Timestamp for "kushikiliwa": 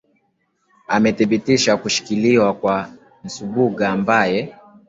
1.81-2.49